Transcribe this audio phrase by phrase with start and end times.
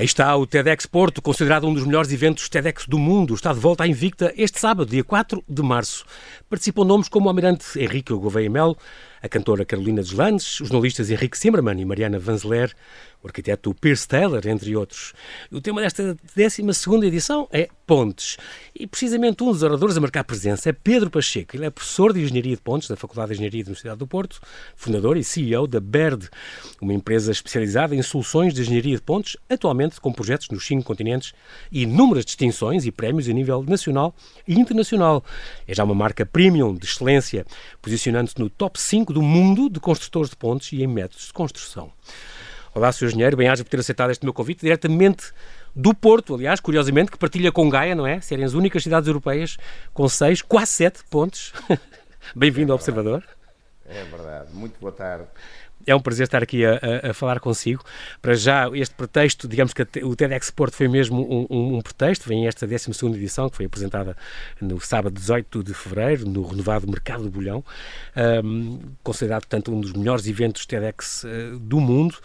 [0.00, 3.34] Aí está o TEDx Porto, considerado um dos melhores eventos TEDx do mundo.
[3.34, 6.06] Está de volta à Invicta este sábado, dia 4 de março.
[6.48, 8.78] Participam nomes como o Almirante Henrique Gouveia Melo,
[9.22, 12.74] a cantora Carolina Deslandes, os jornalistas Henrique Zimmermann e Mariana Vanzeler,
[13.22, 15.12] o arquiteto Pierce Taylor, entre outros.
[15.50, 18.38] O tema desta 12 edição é Pontes.
[18.74, 21.56] E precisamente um dos oradores a marcar presença é Pedro Pacheco.
[21.56, 24.40] Ele é professor de Engenharia de Pontes da Faculdade de Engenharia da Universidade do Porto,
[24.76, 26.28] fundador e CEO da BERD,
[26.80, 31.34] uma empresa especializada em soluções de engenharia de pontes, atualmente com projetos nos cinco continentes
[31.70, 34.14] e inúmeras distinções e prémios a nível nacional
[34.46, 35.24] e internacional.
[35.66, 37.44] É já uma marca premium de excelência,
[37.82, 41.92] posicionando-se no top 5 do mundo de construtores de pontes e em métodos de construção.
[42.74, 43.06] Olá, Sr.
[43.06, 45.32] Engenheiro, bem-aja por ter aceitado este meu convite diretamente
[45.74, 48.20] do Porto, aliás, curiosamente, que partilha com Gaia, não é?
[48.20, 49.56] Serem as únicas cidades europeias
[49.92, 51.52] com seis, quase sete pontos.
[52.34, 53.24] Bem-vindo é ao Observador.
[53.84, 54.52] É verdade.
[54.52, 55.26] Muito boa tarde.
[55.86, 57.82] É um prazer estar aqui a, a, a, falar consigo.
[58.20, 62.28] Para já, este pretexto, digamos que o TEDx Porto foi mesmo um, um, um pretexto,
[62.28, 64.16] vem esta 12 edição, que foi apresentada
[64.60, 67.64] no sábado 18 de fevereiro, no renovado Mercado do Bolhão,
[68.44, 72.16] um, considerado, portanto, um dos melhores eventos TEDx uh, do mundo.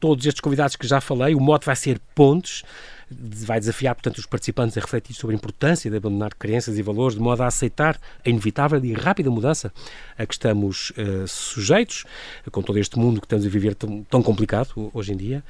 [0.00, 2.64] todos estes convidados que já falei, o mote vai ser pontos,
[3.10, 7.16] vai desafiar, portanto, os participantes a refletir sobre a importância de abandonar crenças e valores
[7.16, 9.72] de modo a aceitar a inevitável e rápida mudança
[10.16, 12.04] a que estamos uh, sujeitos,
[12.50, 15.44] com todo este mundo que estamos a viver tão, tão complicado hoje em dia.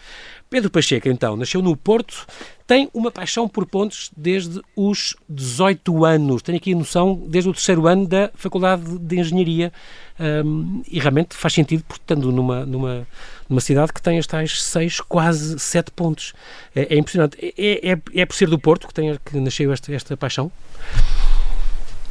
[0.51, 2.27] Pedro Pacheco, então, nasceu no Porto,
[2.67, 6.43] tem uma paixão por pontos desde os 18 anos.
[6.43, 9.73] Tenho aqui a noção desde o terceiro ano da Faculdade de Engenharia
[10.19, 13.07] um, e realmente faz sentido, portanto, numa, numa,
[13.49, 16.33] numa cidade que tem as tais seis, quase sete pontos.
[16.75, 17.37] É, é impressionante.
[17.41, 20.51] É, é, é, por ser do Porto que, tem, que nasceu esta, esta paixão?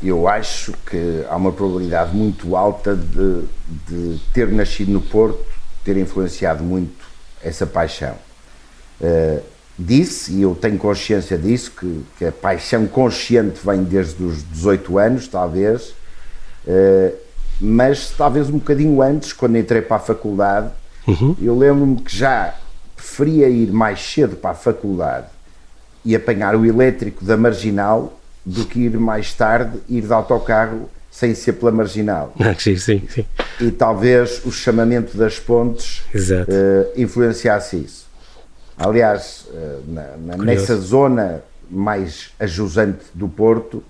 [0.03, 3.45] Eu acho que há uma probabilidade muito alta de,
[3.87, 5.43] de ter nascido no Porto,
[5.83, 7.05] ter influenciado muito
[7.41, 8.15] essa paixão.
[9.01, 14.43] Uh, disse, e eu tenho consciência disso, que, que, a paixão consciente vem desde os
[14.51, 15.93] 18 anos, talvez,
[16.67, 17.13] uh,
[17.59, 20.71] mas talvez um bocadinho antes, quando entrei para a faculdade,
[21.07, 21.35] uhum.
[21.41, 22.55] eu lembro-me que já
[22.95, 25.27] preferia ir mais cedo para a faculdade
[26.05, 31.35] e apanhar o elétrico da marginal do que ir mais tarde, ir de autocarro sem
[31.35, 32.33] ser pela marginal.
[32.59, 33.25] sim, sim, sim.
[33.61, 38.02] E talvez o chamamento das pontes uh, influenciasse isso.
[38.77, 43.83] Aliás, uh, na, na, nessa zona mais ajusante do Porto,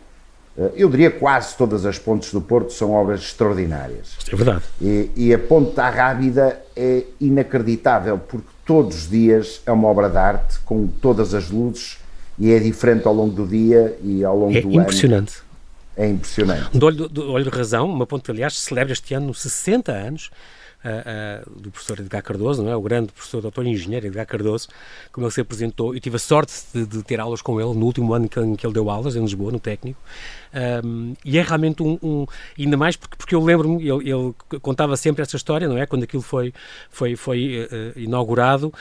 [0.58, 4.18] uh, eu diria quase todas as pontes do Porto são obras extraordinárias.
[4.32, 4.64] É verdade.
[4.82, 10.10] E, e a ponte da Rábida é inacreditável, porque todos os dias é uma obra
[10.10, 11.98] de arte, com todas as luzes,
[12.38, 14.80] e é diferente ao longo do dia e ao longo é do ano.
[14.80, 15.34] É impressionante.
[15.96, 16.78] É impressionante.
[16.78, 20.32] Do olho, do olho de razão, uma ponte, aliás, celebra este ano 60 anos
[20.84, 22.76] uh, do professor Edgar Cardoso, não é?
[22.76, 24.68] o grande professor, doutor engenheiro Edgar Cardoso,
[25.12, 25.94] como ele se apresentou.
[25.94, 28.40] Eu tive a sorte de, de ter aulas com ele no último ano em que,
[28.40, 30.00] em que ele deu aulas, em Lisboa, no técnico.
[30.86, 32.28] Um, e é realmente um, um,
[32.58, 35.88] ainda mais porque, porque eu lembro-me, ele, ele, contava sempre essa história, não é?
[35.88, 36.54] Quando aquilo foi,
[36.92, 38.72] foi, foi uh, inaugurado,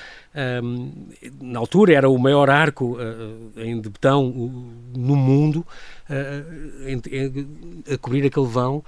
[0.62, 0.92] um,
[1.40, 4.24] na altura era o maior arco uh, em de betão
[4.94, 5.64] no mundo
[6.10, 8.84] uh, a cobrir aquele vão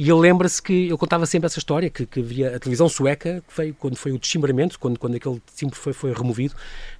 [0.00, 3.44] e ele lembra-se que, ele contava sempre essa história, que, que havia a televisão sueca,
[3.46, 6.54] que veio, quando foi o deschimbramento, quando, quando aquele símbolo foi, foi removido,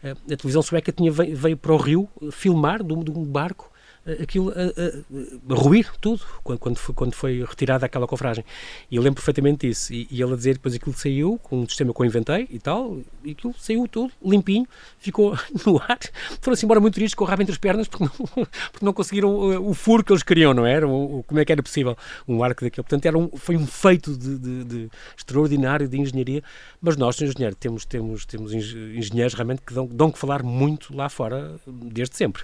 [0.04, 3.72] a televisão sueca tinha, veio, veio para o rio filmar de um barco
[4.20, 8.44] aquilo a, a, a, ruir tudo quando, quando, foi, quando foi retirada aquela cofragem.
[8.90, 9.92] E eu lembro perfeitamente disso.
[9.92, 12.58] E, e ele a dizer depois aquilo saiu com um sistema que eu inventei e
[12.58, 14.66] tal, e aquilo saiu tudo limpinho,
[14.98, 15.98] ficou no ar.
[16.40, 18.10] Foram-se embora muito tristes com o rabo entre as pernas porque não,
[18.72, 20.88] porque não conseguiram o, o, furo que eles queriam, não era?
[20.88, 21.96] O, como é que era possível
[22.26, 22.82] um arco daquele?
[22.82, 26.42] Portanto, era um, foi um feito de, de, de extraordinário de engenharia.
[26.80, 31.08] Mas nós, engenheiro, temos, temos, temos engenheiros realmente que dão, dão que falar muito lá
[31.08, 32.42] fora desde sempre.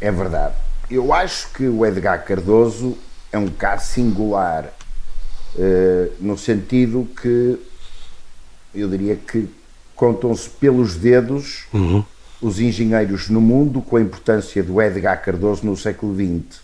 [0.00, 0.54] É verdade.
[0.90, 2.96] Eu acho que o Edgar Cardoso
[3.32, 4.72] é um caso singular,
[5.54, 7.58] uh, no sentido que
[8.74, 9.48] eu diria que
[9.94, 12.04] contam-se pelos dedos uhum.
[12.40, 16.60] os engenheiros no mundo com a importância do Edgar Cardoso no século XX.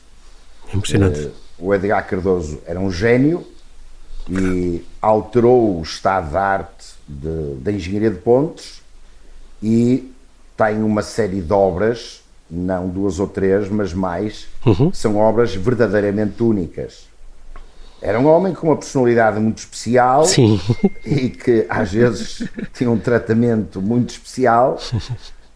[0.72, 1.20] Impressionante.
[1.20, 3.46] Uh, o Edgar Cardoso era um gênio
[4.28, 8.82] e alterou o estado da arte da engenharia de pontes
[9.62, 10.12] e
[10.56, 12.21] tem uma série de obras
[12.52, 14.92] não duas ou três, mas mais, uhum.
[14.92, 17.10] são obras verdadeiramente únicas.
[18.02, 20.60] Era um homem com uma personalidade muito especial Sim.
[21.06, 24.78] e que às vezes tinha um tratamento muito especial,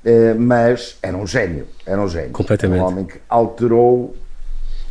[0.05, 1.67] eh, mas era um gênio.
[1.85, 2.31] Era um gênio.
[2.31, 2.79] Completamente.
[2.79, 4.17] Era um homem que alterou,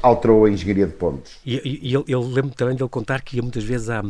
[0.01, 1.37] alterou a engenharia de pontos.
[1.45, 4.03] E, e, e ele, ele lembro também dele contar que ia muitas vezes à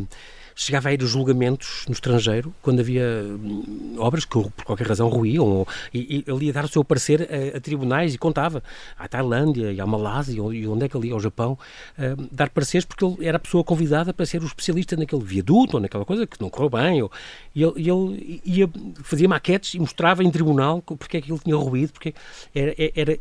[0.58, 5.08] chegava a ir a julgamentos no estrangeiro, quando havia hum, obras que por qualquer razão
[5.08, 8.62] ruíam, ou, e, e ele ia dar o seu parecer a, a, tribunais e contava
[8.98, 11.58] à Tailândia e à Malásia, e onde é que ia, ao Japão,
[11.98, 15.76] uh, dar pareceres porque ele era a pessoa convidada para ser o especialista naquele viaduto
[15.76, 17.12] ou naquela coisa que não correu bem, ou,
[17.54, 18.70] e ele, ele ia,
[19.02, 22.14] fazia maquetes e mostrava em tribunal porque é que ele tinha ruído, porque
[22.54, 23.18] era, era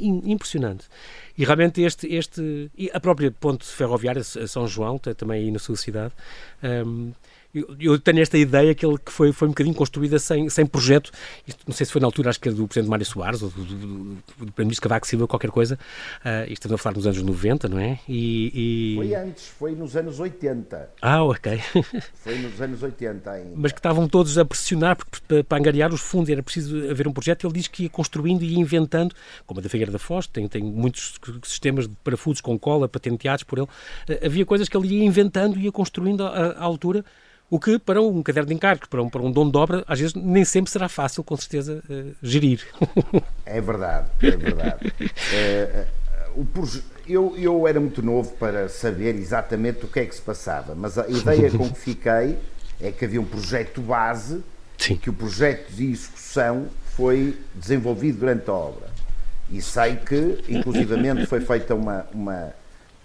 [0.00, 0.86] impressionante.
[1.42, 5.74] E realmente este, este e a própria ponte ferroviária São João, também aí na sua
[5.74, 6.14] cidade,
[6.86, 7.12] um,
[7.54, 10.64] eu, eu, tenho esta ideia que ele que foi, foi um bocadinho construída sem, sem
[10.64, 11.10] projeto.
[11.46, 13.50] Isto, não sei se foi na altura, acho que era do Presidente Mário Soares ou
[13.50, 14.22] do, do, do, do
[14.52, 15.78] Primeiro-Ministro Cavaco Silva, qualquer coisa.
[16.24, 17.98] Uh, isto estamos a falar nos anos 90, não é?
[18.08, 18.96] E, e...
[18.96, 20.90] Foi antes, foi nos anos 80.
[21.02, 21.60] Ah, ok.
[22.14, 23.52] foi nos anos 80 ainda.
[23.54, 24.96] Mas que estavam todos a pressionar
[25.28, 27.46] para, para angariar os fundos, era preciso haver um projeto.
[27.46, 29.14] Ele diz que ia construindo e ia inventando,
[29.46, 33.44] como a da Figueira da Foz, tem, tem muitos sistemas de parafusos com cola patenteados
[33.44, 33.68] por ele.
[34.08, 37.04] Uh, havia coisas que ele ia inventando e ia construindo à, à altura
[37.52, 40.00] o que, para um caderno de encargos, para um, para um dono de obra, às
[40.00, 42.66] vezes nem sempre será fácil, com certeza, uh, gerir.
[43.44, 44.86] É verdade, é verdade.
[46.34, 50.22] uh, uh, eu, eu era muito novo para saber exatamente o que é que se
[50.22, 52.38] passava, mas a ideia com que fiquei
[52.80, 54.42] é que havia um projeto base,
[54.78, 54.96] Sim.
[54.96, 58.88] que o projeto de execução foi desenvolvido durante a obra.
[59.50, 62.54] E sei que, inclusivamente, foi feita uma, uma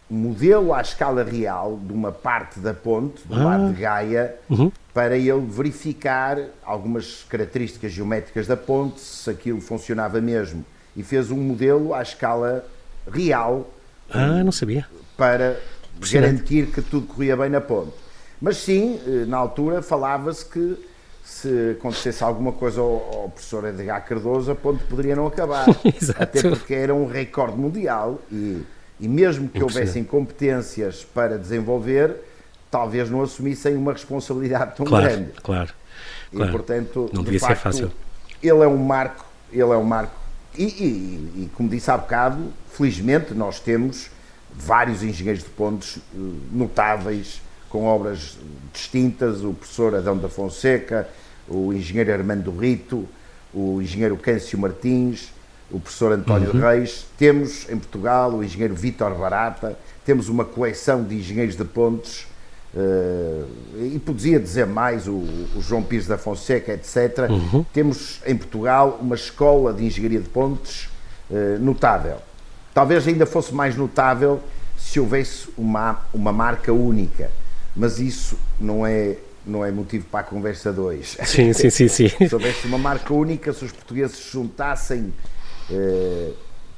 [0.09, 3.43] modelo à escala real de uma parte da ponte, do ah.
[3.43, 4.71] lado de Gaia, uhum.
[4.93, 10.65] para ele verificar algumas características geométricas da ponte, se aquilo funcionava mesmo.
[10.95, 12.65] E fez um modelo à escala
[13.11, 13.69] real.
[14.09, 14.85] Ah, não sabia.
[15.15, 15.59] Para
[16.11, 17.93] garantir que tudo corria bem na ponte.
[18.41, 20.77] Mas sim, eh, na altura falava-se que
[21.23, 25.65] se acontecesse alguma coisa ao, ao professor Edgar Cardoso, a ponte poderia não acabar.
[26.17, 28.63] Até porque era um recorde mundial e
[28.99, 32.15] e mesmo que houvessem competências para desenvolver,
[32.71, 35.31] talvez não assumissem uma responsabilidade tão claro, grande.
[35.41, 35.73] Claro,
[36.31, 37.91] e portanto, não devia facto, ser fácil.
[38.41, 40.15] Ele é um marco, ele é um marco.
[40.57, 44.09] E, e, e, como disse há bocado, felizmente nós temos
[44.51, 46.17] vários engenheiros de pontes eh,
[46.51, 48.37] notáveis, com obras
[48.73, 51.07] distintas, o professor Adão da Fonseca,
[51.47, 53.07] o engenheiro Armando Rito,
[53.53, 55.31] o engenheiro Câncio Martins,
[55.71, 56.61] o professor António uhum.
[56.61, 62.25] Reis, temos em Portugal o engenheiro Vítor Barata, temos uma coleção de engenheiros de pontes,
[62.73, 63.45] uh,
[63.93, 67.29] e podia dizer mais, o, o, João Pires da Fonseca, etc.
[67.29, 67.65] Uhum.
[67.73, 70.87] Temos em Portugal uma escola de engenharia de pontes
[71.29, 72.17] uh, notável.
[72.73, 74.39] Talvez ainda fosse mais notável
[74.77, 77.29] se houvesse uma, uma marca única,
[77.75, 81.19] mas isso não é não é motivo para a conversa 2.
[81.23, 82.09] Sim, sim, sim, sim.
[82.27, 85.13] se houvesse uma marca única, se os portugueses se juntassem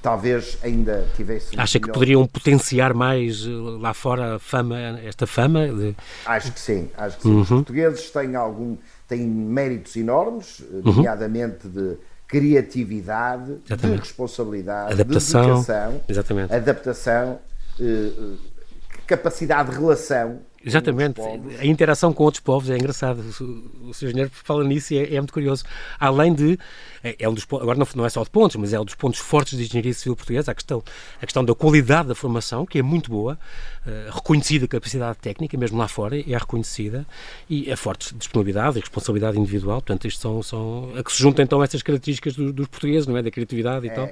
[0.01, 1.59] talvez ainda tivesse.
[1.59, 5.67] Acha que poderiam potenciar mais eh, lá fora a fama, esta fama?
[5.67, 5.95] De...
[6.25, 7.29] Acho que sim, acho que sim.
[7.29, 7.41] Uhum.
[7.41, 8.77] Os portugueses têm algum
[9.07, 10.93] têm méritos enormes, eh, uhum.
[10.93, 11.97] nomeadamente de
[12.27, 14.01] criatividade, Exatamente.
[14.01, 16.53] de responsabilidade, adaptação, de dedicação, Exatamente.
[16.53, 17.39] adaptação,
[19.07, 21.21] capacidade de relação Exatamente,
[21.57, 23.23] a interação com outros povos é engraçado.
[23.39, 24.07] O, o Sr.
[24.07, 25.63] Engenheiro fala nisso e é, é, muito curioso.
[25.97, 26.59] Além de,
[27.01, 28.95] é, é um dos, agora não, não, é só de pontos, mas é um dos
[28.95, 30.83] pontos fortes da engenharia civil portuguesa, a questão,
[31.21, 33.39] a questão da qualidade da formação, que é muito boa,
[33.85, 37.05] uh, reconhecida a capacidade técnica, mesmo lá fora, é reconhecida,
[37.49, 39.81] e a forte disponibilidade e responsabilidade individual.
[39.81, 43.15] Portanto, isto são, são a que se juntam então estas características do, dos portugueses, não
[43.15, 43.23] é?
[43.23, 44.05] Da criatividade e é, tal.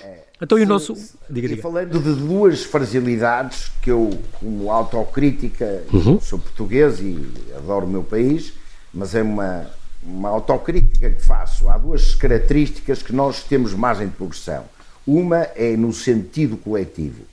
[0.00, 0.27] É.
[0.40, 0.94] Então, e o nosso.
[1.28, 1.62] Diga, diga.
[1.62, 6.20] falando de duas fragilidades que eu, como autocrítica, uhum.
[6.20, 8.52] sou português e adoro o meu país,
[8.94, 9.66] mas é uma,
[10.02, 11.68] uma autocrítica que faço.
[11.68, 14.64] Há duas características que nós temos margem de progressão.
[15.04, 17.24] Uma é no sentido coletivo.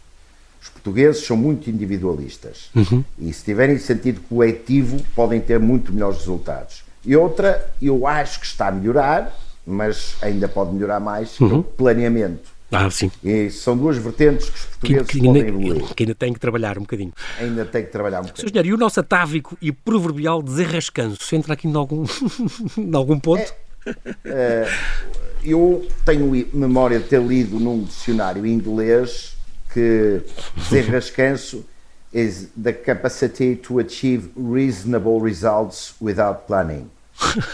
[0.59, 3.03] Os portugueses são muito individualistas uhum.
[3.19, 6.83] e, se tiverem sentido coletivo, podem ter muito melhores resultados.
[7.05, 9.31] E outra, eu acho que está a melhorar,
[9.67, 11.47] mas ainda pode melhorar mais, uhum.
[11.47, 11.62] é o uhum.
[11.62, 13.12] planeamento ah, sim.
[13.24, 15.94] E são duas vertentes que os portugueses que, que podem ainda, evoluir.
[15.94, 17.13] Que ainda têm que trabalhar um bocadinho.
[17.39, 18.50] Ainda tem que trabalhar um bocadinho.
[18.50, 22.05] Senhor, e o nosso atávico e proverbial desenrascanço entra aqui em algum,
[22.77, 23.53] em algum ponto?
[23.86, 24.70] É, é,
[25.44, 29.36] eu tenho memória de ter lido num dicionário inglês
[29.72, 30.22] que
[30.55, 31.65] desenrascanço
[32.13, 36.89] is the capacity to achieve reasonable results without planning.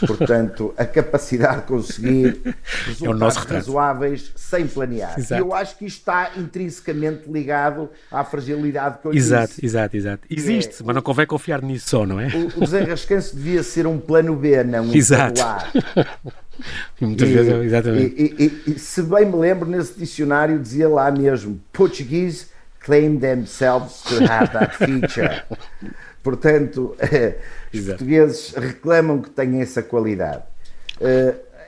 [0.08, 2.42] Portanto, a capacidade de conseguir
[2.88, 5.18] resultados é razoáveis sem planear.
[5.18, 5.42] Exato.
[5.42, 9.66] E eu acho que isto está intrinsecamente ligado à fragilidade que eu exato, disse.
[9.66, 10.28] Exato, exato.
[10.30, 12.28] Existe, é, mas não convém confiar nisso só, não é?
[12.28, 15.42] O, o desenrascanço devia ser um plano B, não um exato.
[15.42, 15.60] plano
[15.96, 16.32] A.
[17.00, 18.16] Muitas e, vezes, exatamente.
[18.18, 22.48] E, e, e, se bem me lembro, nesse dicionário dizia lá mesmo: Portuguese
[22.80, 25.44] claim themselves to have that feature.
[26.24, 27.98] Portanto, os Exato.
[27.98, 30.44] portugueses reclamam que têm essa qualidade.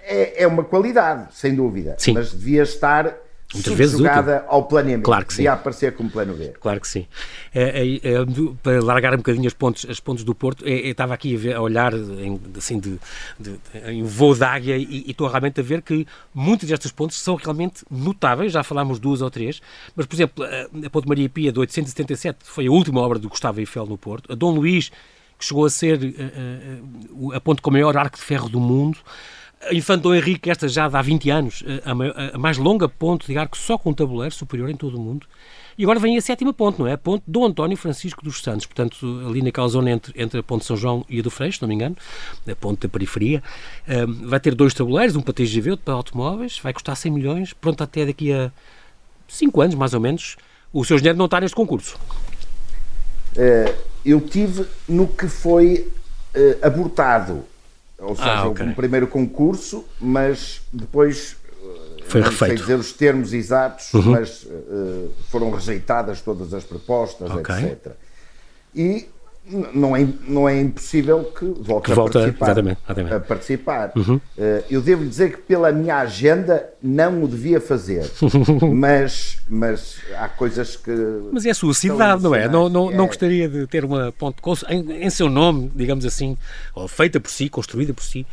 [0.05, 2.13] É, é uma qualidade, sem dúvida, Sim.
[2.13, 3.15] mas devia estar
[3.53, 5.05] Muitas vezes jogada ao planeamento.
[5.05, 5.37] Claro que sim.
[5.37, 6.53] Devia aparecer como plano B.
[6.59, 7.05] Claro que sim.
[7.53, 8.25] É, é, é,
[8.61, 11.37] para largar um bocadinho as pontes, as pontes do Porto, é, eu estava aqui a,
[11.37, 12.99] ver, a olhar em, assim de,
[13.39, 17.17] de, em voo de águia e, e, estou realmente a ver que muitas destas pontes
[17.17, 19.61] são realmente notáveis, já falámos duas ou três,
[19.95, 23.29] mas por exemplo, a, a Ponte Maria Pia de 877 foi a última obra do
[23.29, 24.91] Gustavo Eiffel no Porto, a Dom Luís,
[25.37, 28.59] que chegou a ser a, a, a ponte com o maior arco de ferro do
[28.59, 28.97] mundo,
[29.71, 31.81] Infante Dom Henrique, esta já dá 20 anos, eh,
[32.33, 35.27] a, mais longa ponte de arco só com tabuleiro superior em todo o mundo.
[35.77, 36.93] E agora vem a sétima ponte, não é?
[36.93, 38.95] A ponte Dom António Francisco dos Santos, portanto,
[39.27, 41.69] ali naquela zona entre, entre a ponte São João e a do Freixo, se não
[41.69, 41.95] me engano,
[42.47, 43.41] a ponte da periferia.
[43.87, 47.53] Um, vai ter dois tabuleiros, um para TGV, outro para automóveis, vai custar 100 milhões,
[47.53, 48.51] pronto até daqui a
[49.27, 50.37] 5 anos, mais ou menos.
[50.71, 51.97] O seu dinheiro não está neste concurso.
[53.35, 53.73] Uh,
[54.05, 55.91] eu tive no que foi
[56.35, 57.45] uh, abortado
[57.99, 58.65] ou seja, ah, okay.
[58.65, 62.37] um primeiro concurso, mas depois eh, foi refeito.
[62.37, 64.11] sei dizer os termos exatos, uhum.
[64.11, 67.65] mas uh, foram rejeitadas todas as propostas, okay.
[67.65, 67.93] etc.
[68.75, 69.07] E
[69.45, 72.45] não é, não é impossível que volte, que volte a participar.
[72.45, 73.13] Exatamente, exatamente.
[73.13, 73.91] A participar.
[73.95, 74.15] Uhum.
[74.15, 74.21] Uh,
[74.69, 78.09] eu devo dizer que pela minha agenda não o devia fazer,
[78.73, 80.91] mas, mas há coisas que.
[81.31, 82.47] Mas é a sua cidade, não é?
[82.47, 82.95] Não, não, é.
[82.95, 86.37] não gostaria de ter uma ponte em, em seu nome, digamos assim,
[86.73, 88.25] ou feita por si, construída por si.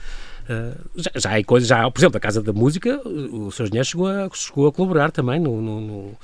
[0.51, 3.67] Uh, já, já há coisas, já, por exemplo, a Casa da Música, o Sr.
[3.67, 6.19] Engenheiro chegou a, chegou a colaborar também no, no, no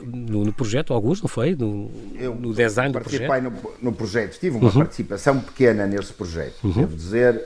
[0.00, 1.54] no, no projeto, alguns, não foi?
[1.54, 3.28] No, Eu no design do projeto?
[3.28, 4.78] participei no, no projeto, tive uma uhum.
[4.78, 6.72] participação pequena nesse projeto, uhum.
[6.72, 7.44] devo dizer,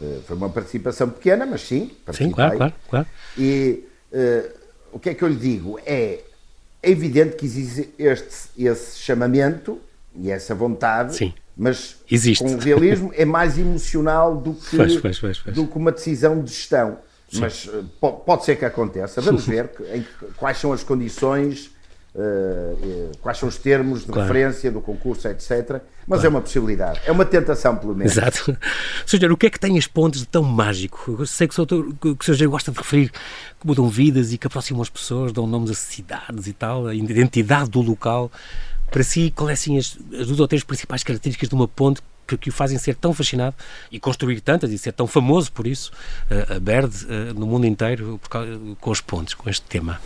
[0.00, 2.28] eh, foi uma participação pequena, mas sim, participei.
[2.28, 2.74] Sim, claro, claro.
[2.88, 3.06] claro.
[3.36, 4.50] E uh,
[4.92, 5.78] o que é que eu lhe digo?
[5.84, 6.20] É,
[6.82, 9.80] é evidente que existe este, esse chamamento
[10.14, 11.34] e essa vontade, sim.
[11.62, 12.42] Mas existe.
[12.42, 16.42] com o realismo é mais emocional do que, pois, pois, pois, do que uma decisão
[16.42, 16.98] de gestão.
[17.30, 17.40] Sim.
[17.40, 17.84] Mas uh,
[18.26, 19.20] pode ser que aconteça.
[19.20, 20.04] Vamos ver em,
[20.36, 21.70] quais são as condições
[22.14, 24.28] Uh, quais são os termos de claro.
[24.28, 25.80] referência do concurso, etc.
[26.06, 26.26] Mas claro.
[26.26, 28.12] é uma possibilidade, é uma tentação, pelo menos.
[28.12, 28.54] Exato.
[29.06, 29.32] Sr.
[29.32, 31.16] o que é que tem as pontes de tão mágico?
[31.18, 31.94] Eu sei que o Sr.
[31.98, 32.48] que o Sr.
[32.50, 36.46] gosta de referir que mudam vidas e que aproximam as pessoas, dão nomes a cidades
[36.46, 38.30] e tal, a identidade do local.
[38.92, 42.36] Para si, quais são as, as duas ou três principais características de uma ponte que,
[42.36, 43.56] que, o fazem ser tão fascinado
[43.90, 45.90] e construir tantas e ser tão famoso por isso,
[46.30, 48.30] uh, a Baird, uh, no mundo inteiro, por,
[48.78, 49.98] com as pontes, com este tema?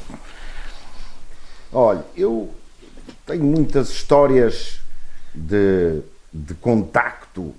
[1.73, 2.55] Olha, eu
[3.27, 4.79] tenho muitas histórias
[5.35, 6.01] de,
[6.33, 7.53] de contacto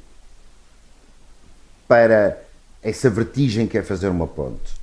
[1.88, 2.42] para
[2.82, 4.74] essa vertigem que é fazer uma ponte.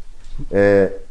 [0.40, 1.04] Uh,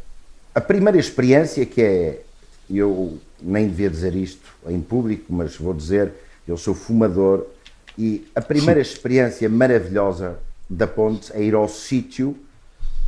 [0.54, 2.22] a primeira experiência que é,
[2.70, 6.12] eu nem devia dizer isto em público, mas vou dizer,
[6.46, 7.46] eu sou fumador
[7.96, 12.36] e a primeira experiência maravilhosa da ponte é ir ao sítio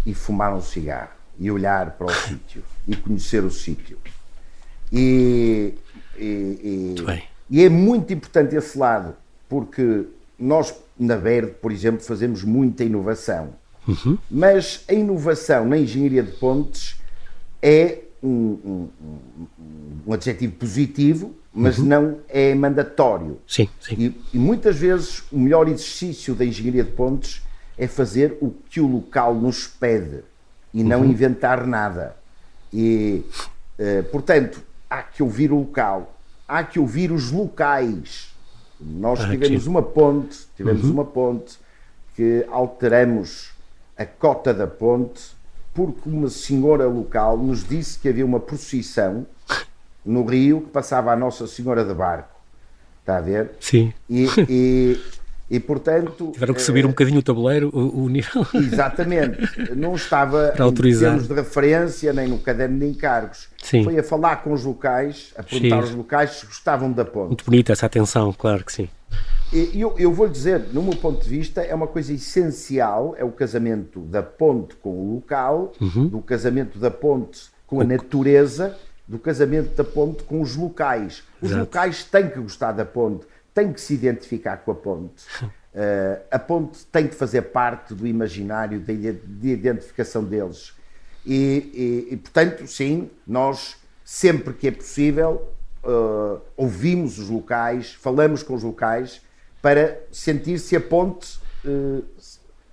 [0.05, 3.99] e fumar um cigarro e olhar para o sítio e conhecer o sítio.
[4.93, 5.75] E,
[6.17, 6.95] e, e,
[7.51, 9.17] e, é muito importante esse lado,
[9.49, 10.05] porque
[10.39, 13.55] nós na Verde, por exemplo, fazemos muita inovação.
[13.87, 14.19] Uhum.
[14.31, 16.97] Mas a inovação na engenharia de pontes
[17.63, 18.89] é um, um,
[20.07, 21.85] um adjetivo positivo, mas uhum.
[21.85, 23.39] não é mandatório.
[23.47, 23.95] Sim, sim.
[23.99, 27.43] E, e, muitas vezes o melhor exercício da engenharia de pontes
[27.79, 30.23] é fazer o que o local nos pede
[30.73, 31.11] e não uhum.
[31.11, 32.17] inventar nada.
[32.73, 33.25] E,
[33.79, 36.15] uh, portanto, há que ouvir o local,
[36.47, 38.35] há que ouvir os locais.
[38.79, 40.93] Nós ah, tivemos uma ponte, tivemos uhum.
[40.93, 41.59] uma ponte
[42.15, 43.51] que alteramos
[43.97, 45.36] a cota da ponte
[45.77, 49.27] porque uma senhora local nos disse que havia uma procissão
[50.05, 52.35] no Rio que passava a Nossa Senhora de Barco.
[53.01, 53.53] Está a ver?
[53.61, 53.93] Sim.
[54.09, 55.01] E, e,
[55.49, 56.33] e portanto.
[56.33, 58.47] Tiveram que subir um bocadinho o tabuleiro, o, o nível.
[58.55, 59.75] Exatamente.
[59.75, 63.49] Não estava em termos de referência, nem no caderno de encargos.
[63.63, 63.85] Sim.
[63.85, 67.29] Foi a falar com os locais, a perguntar aos locais se gostavam da ponte.
[67.29, 68.89] Muito bonita essa atenção, claro que sim.
[69.53, 73.15] E eu, eu vou lhe dizer, no meu ponto de vista, é uma coisa essencial,
[73.17, 76.09] é o casamento da ponte com o local, uhum.
[76.09, 78.77] do casamento da ponte com a natureza,
[79.07, 81.23] do casamento da ponte com os locais.
[81.41, 81.61] Os Exato.
[81.61, 83.25] locais têm que gostar da ponte
[83.57, 85.25] tem que se identificar com a ponte.
[85.43, 90.75] Uh, a ponte tem que fazer parte do imaginário de identificação deles.
[91.25, 95.51] E, e, e portanto, sim, nós, sempre que é possível,
[95.83, 99.23] uh, ouvimos os locais, falamos com os locais,
[99.63, 102.05] para sentir se a ponte uh,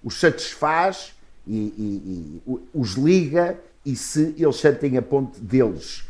[0.04, 1.16] os satisfaz
[1.48, 6.04] e, e, os liga e se eles sentem a ponte deles.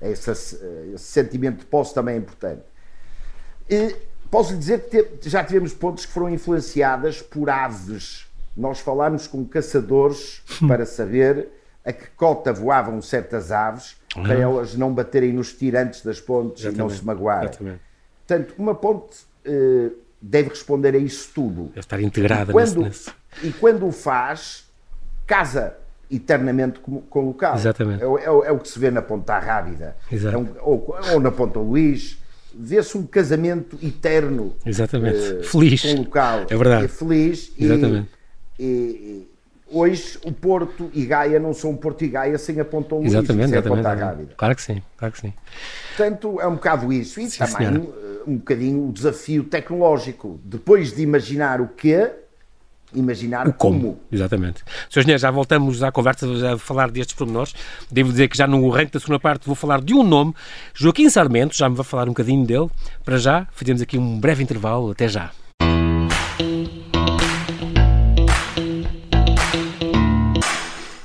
[0.00, 2.62] Esse, esse sentimento de posse também é importante.
[3.68, 3.94] E,
[4.30, 8.26] Posso lhe dizer que já tivemos pontos que foram influenciadas por aves.
[8.56, 10.68] Nós falámos com caçadores hum.
[10.68, 11.48] para saber
[11.84, 14.22] a que cota voavam certas aves uhum.
[14.22, 16.76] para elas não baterem nos tirantes das pontes Exatamente.
[16.76, 17.50] e não se magoarem.
[18.26, 21.64] Portanto, uma ponte uh, deve responder a isso tudo.
[21.66, 23.10] Deve estar integrada e quando, nesse...
[23.42, 24.68] E quando o faz,
[25.26, 25.74] casa
[26.10, 27.54] eternamente com, com o local.
[27.54, 28.02] Exatamente.
[28.02, 31.30] É, é, é, o que se vê na Ponta Rábida, é um, ou, ou, na
[31.30, 32.19] Ponta Luís,
[32.54, 34.54] vê-se um casamento eterno.
[34.64, 35.18] Exatamente.
[35.18, 35.82] Uh, feliz.
[35.82, 36.46] Com o local.
[36.48, 36.84] É verdade.
[36.84, 37.52] É feliz.
[37.58, 38.08] Exatamente.
[38.58, 39.30] E, e,
[39.70, 43.12] hoje o Porto e Gaia não são Porto e Gaia sem a Ponta Luís.
[43.12, 43.86] Exatamente, exatamente.
[43.86, 44.34] É a Ponta Rábida.
[44.36, 45.32] Claro que sim, claro que sim.
[45.96, 47.20] Portanto, é um bocado isso.
[47.20, 47.80] E sim, também senhora.
[48.26, 50.40] um bocadinho o desafio tecnológico.
[50.44, 52.10] Depois de imaginar o quê,
[52.94, 53.80] imaginar o como.
[53.80, 54.00] como.
[54.10, 54.62] Exatamente.
[54.88, 55.00] Sr.
[55.00, 57.54] Engenheiro, já voltamos à conversa a falar destes pormenores.
[57.90, 60.34] Devo dizer que já no ranking da segunda parte vou falar de um nome,
[60.74, 62.68] Joaquim Sarmento, já me vai falar um bocadinho dele.
[63.04, 64.90] Para já, fazemos aqui um breve intervalo.
[64.90, 65.30] Até já.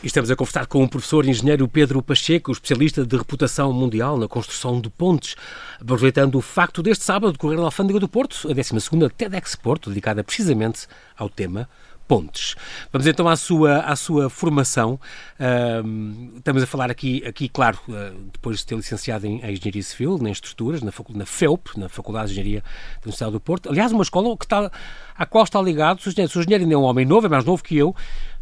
[0.08, 4.80] Estamos a conversar com o professor engenheiro Pedro Pacheco, especialista de reputação mundial na construção
[4.80, 5.36] de pontes,
[5.82, 10.24] aproveitando o facto deste sábado decorrer na Alfândega do Porto, a 12ª TEDx Porto, dedicada
[10.24, 11.68] precisamente ao tema
[12.08, 12.56] pontes.
[12.92, 15.00] Vamos então à sua, à sua formação.
[15.40, 19.84] Uh, estamos a falar aqui, aqui claro, uh, depois de ter licenciado em, em Engenharia
[19.84, 23.70] Civil, em Estruturas, na, na FEUP, na Faculdade de Engenharia da Universidade do Porto.
[23.70, 24.72] Aliás, uma escola que está,
[25.16, 27.44] à qual está ligado, o engenheiro, o engenheiro ainda é um homem novo, é mais
[27.44, 27.96] novo que eu,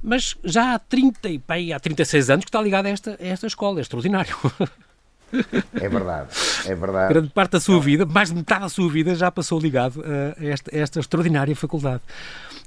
[0.03, 1.29] mas já há 30,
[1.75, 4.35] há 36 anos que está ligado a esta, a esta escola, é extraordinário.
[5.73, 6.29] É verdade,
[6.67, 7.11] é verdade.
[7.11, 10.45] Grande parte da sua vida, mais de metade da sua vida, já passou ligado a
[10.45, 12.01] esta, a esta extraordinária faculdade.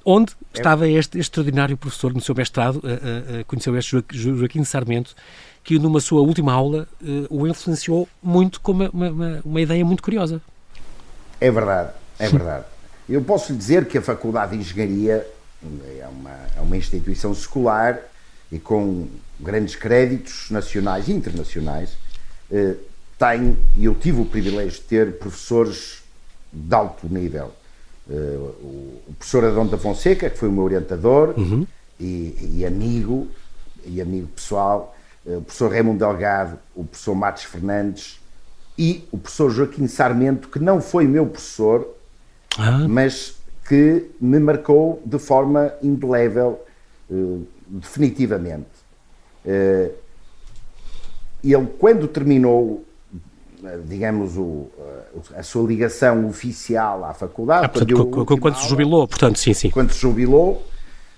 [0.09, 4.62] Onde é estava este, este, extraordinário professor no seu mestrado, uh, uh, conheceu este Joaquim
[4.62, 5.16] Sarmento,
[5.64, 10.05] que numa sua última aula uh, o influenciou muito com uma, uma, uma, ideia muito
[10.05, 10.40] curiosa.
[11.40, 11.90] É verdade,
[12.21, 12.64] é verdade.
[13.09, 15.27] Eu posso lhe dizer que a Faculdade de Engenharia
[15.98, 17.98] é uma, é uma instituição escolar
[18.50, 19.09] e com
[19.40, 21.96] grandes créditos nacionais e internacionais
[22.50, 22.74] eh,
[23.18, 26.02] tem, e eu tive o privilégio de ter professores
[26.52, 27.52] de alto nível.
[28.09, 31.66] Eh, o, professor Adão da Fonseca, que foi o meu orientador uhum.
[31.98, 33.26] e, e, amigo,
[33.85, 38.20] e amigo pessoal, eh, o professor Raimundo Delgado, o professor Matos Fernandes
[38.79, 41.88] e o professor Joaquim Sarmento, que não foi meu professor,
[42.59, 42.87] ah.
[42.88, 43.36] mas
[43.68, 46.61] que me marcou de forma indelével,
[47.68, 48.76] definitivamente
[51.52, 52.85] ele, quando terminou,
[53.85, 54.68] digamos, o,
[55.37, 59.70] a sua ligação oficial à faculdade, ah, portanto, quando, se jubilou, portanto, sim, sim.
[59.70, 60.66] Quando se jubilou,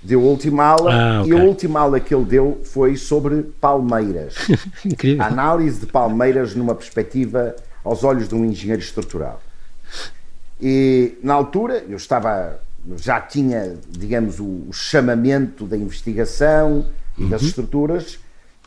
[0.02, 1.32] deu a última aula ah, okay.
[1.32, 4.34] e a última aula que ele deu foi sobre palmeiras.
[4.84, 5.22] Incrível.
[5.22, 9.40] A análise de palmeiras numa perspectiva aos olhos de um engenheiro estrutural.
[10.60, 12.60] E na altura eu estava,
[12.96, 17.28] já tinha, digamos, o, o chamamento da investigação e uhum.
[17.28, 18.18] das estruturas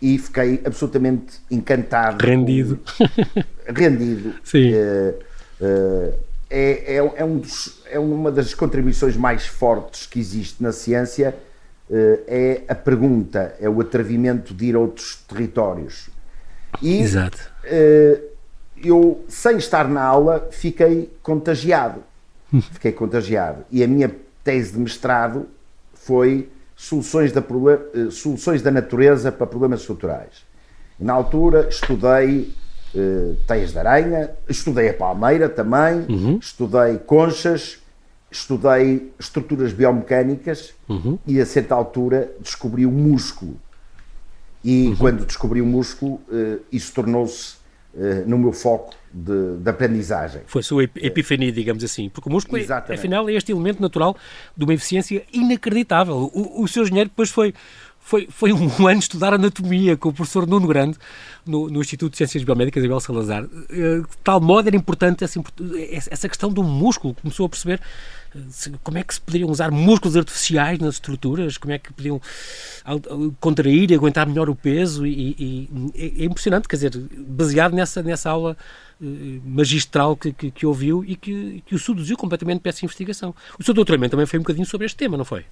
[0.01, 2.25] e fiquei absolutamente encantado.
[2.25, 2.79] Rendido.
[2.97, 4.33] Com, rendido.
[4.43, 4.73] Sim.
[4.73, 6.13] Uh,
[6.49, 11.35] é, é, é, um dos, é uma das contribuições mais fortes que existe na ciência,
[11.89, 16.09] uh, é a pergunta, é o atrevimento de ir a outros territórios.
[16.81, 17.37] E, Exato.
[18.83, 22.03] Eu, sem estar na aula, fiquei contagiado.
[22.71, 23.63] fiquei contagiado.
[23.71, 24.13] E a minha
[24.43, 25.47] tese de mestrado
[25.93, 30.43] foi soluções da, eh, soluções da natureza para problemas estruturais.
[30.99, 32.53] Na altura estudei
[32.95, 36.37] uh, teias de aranha, estudei a palmeira também, uhum.
[36.39, 37.79] estudei conchas,
[38.29, 41.17] estudei estruturas biomecânicas uhum.
[41.25, 43.59] e a certa altura descobri o músculo.
[44.63, 44.95] E uhum.
[44.95, 47.60] quando descobri o músculo, uh, isso tornou-se
[48.25, 50.41] no meu foco de, de, aprendizagem.
[50.45, 54.15] Foi a sua epifania, digamos assim, porque o músculo, é, afinal, é este elemento natural
[54.55, 56.31] de uma eficiência inacreditável.
[56.33, 57.53] O, o seu engenheiro depois foi,
[57.99, 60.97] foi, foi um ano estudar anatomia com o professor Nuno Grande
[61.45, 63.43] no, no Instituto de Ciências Biomédicas, Abel Salazar.
[63.69, 65.41] Eh, de tal modo era importante essa,
[65.91, 67.81] essa questão do músculo, começou a perceber
[68.83, 72.21] como é que se poderiam usar músculos artificiais nas estruturas, como é que podiam
[73.39, 75.35] contrair, aguentar melhor o peso e,
[75.93, 78.55] e, é impressionante, quer dizer, baseado nessa, nessa aula
[79.01, 79.05] eh,
[79.43, 83.35] magistral que, que, que ouviu e que, que o seduziu completamente para essa investigação.
[83.59, 85.45] O seu doutoramento também foi um bocadinho sobre este tema, não foi?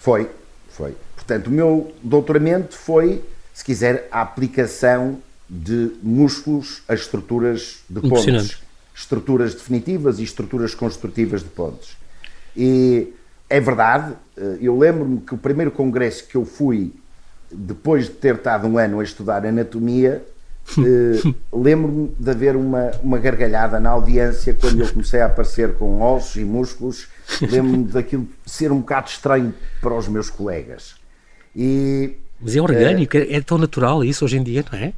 [0.00, 0.28] Foi,
[0.68, 0.94] foi.
[1.14, 3.22] Portanto, o meu doutoramento foi,
[3.54, 8.69] se quiser, a aplicação de músculos a estruturas de pontes.
[9.00, 11.96] Estruturas definitivas e estruturas construtivas de pontes.
[12.54, 13.14] E
[13.48, 16.92] é verdade, eh, eu lembro-me que o primeiro congresso que eu fui,
[17.50, 20.22] depois de ter estado um ano a estudar anatomia,
[20.78, 26.00] Uh, Lembro-me de haver uma, uma gargalhada na audiência quando eu comecei a aparecer com
[26.00, 27.08] ossos e músculos.
[27.42, 30.94] Lembro-me daquilo ser um bocado estranho para os meus colegas.
[31.56, 34.92] E, Mas é orgânico, uh, é tão natural isso hoje em dia, não é?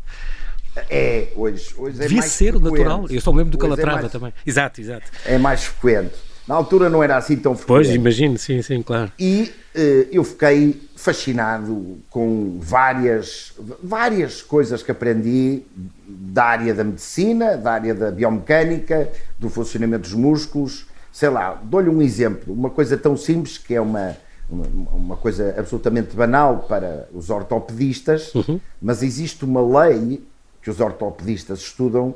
[0.88, 2.70] É, hoje, hoje é Devia mais ser frequente.
[2.70, 3.06] natural.
[3.10, 4.32] Eu só me lembro do Calatrava é mais, também.
[4.46, 5.10] Exato, exato.
[5.26, 6.14] É mais frequente.
[6.46, 7.68] Na altura não era assim tão frequente.
[7.68, 9.12] Pois, imagino, sim, sim, claro.
[9.18, 9.78] E uh,
[10.10, 15.62] eu fiquei fascinado com várias, várias coisas que aprendi
[16.06, 19.08] da área da medicina, da área da biomecânica,
[19.38, 20.86] do funcionamento dos músculos.
[21.12, 24.16] Sei lá, dou-lhe um exemplo, uma coisa tão simples que é uma,
[24.48, 28.58] uma, uma coisa absolutamente banal para os ortopedistas, uhum.
[28.80, 30.22] mas existe uma lei
[30.62, 32.14] que os ortopedistas estudam,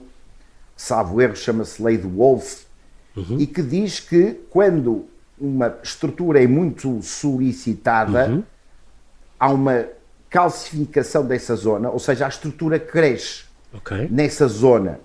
[0.76, 2.64] salvo erro, chama-se Lei de Wolff,
[3.16, 3.38] uhum.
[3.38, 5.06] e que diz que quando
[5.38, 8.42] uma estrutura é muito solicitada, uhum.
[9.38, 9.86] há uma
[10.30, 14.08] calcificação dessa zona, ou seja, a estrutura cresce okay.
[14.10, 15.00] nessa zona.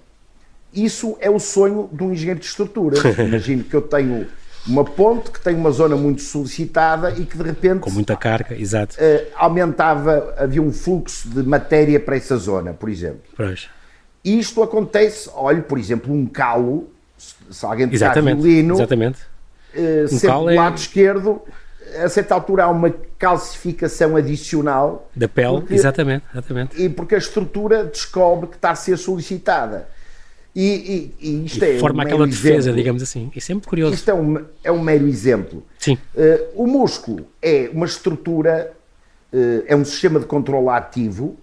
[0.73, 2.97] Isso é o sonho de um engenheiro de estrutura.
[3.21, 4.27] Imagino que eu tenho
[4.67, 8.55] uma ponte que tem uma zona muito solicitada e que de repente com muita carga,
[8.55, 13.21] exato, uh, aumentava, havia um fluxo de matéria para essa zona, por exemplo.
[13.35, 13.69] Pois.
[14.23, 19.19] Isto acontece, olhe, por exemplo, um calo se alguém tocar violino, exatamente.
[19.75, 20.55] Uh, um sempre do é...
[20.55, 21.41] lado esquerdo,
[22.03, 26.81] a certa altura há uma calcificação adicional da pele, porque, exatamente, exatamente.
[26.81, 29.87] E porque a estrutura descobre que está a ser solicitada.
[30.55, 32.77] E, e, e isto e é forma um aquela defesa, exemplo.
[32.77, 33.31] digamos assim.
[33.35, 33.93] É muito curioso.
[33.93, 35.63] Isto é um, é um mero exemplo.
[35.79, 35.97] Sim.
[36.13, 38.73] Uh, o músculo é uma estrutura,
[39.31, 41.37] uh, é um sistema de controle ativo.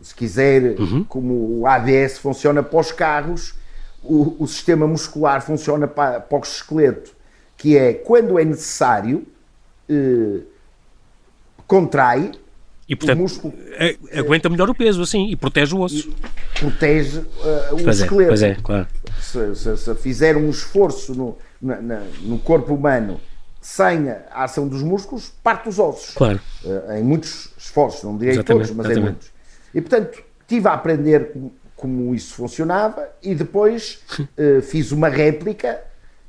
[0.00, 1.04] Se quiser, uhum.
[1.04, 3.54] como o ABS funciona para os carros,
[4.02, 7.14] o, o sistema muscular funciona para, para o esqueleto,
[7.56, 9.24] que é quando é necessário,
[9.88, 10.40] eh,
[11.66, 12.32] contrai
[12.88, 13.54] e portanto músculo,
[14.16, 16.12] aguenta melhor o peso assim e protege o osso.
[16.58, 18.22] Protege uh, o pois esqueleto.
[18.22, 18.86] É, pois é, claro.
[19.20, 23.20] Se, se, se fizer um esforço no, na, na, no corpo humano
[23.60, 26.14] sem a ação dos músculos, parte os ossos.
[26.14, 26.40] Claro.
[26.64, 28.98] Uh, em muitos esforços, não direi exatamente, todos, mas exatamente.
[28.98, 29.32] em muitos.
[29.72, 31.32] E portanto, tive a aprender
[31.76, 35.80] como isso funcionava e depois uh, fiz uma réplica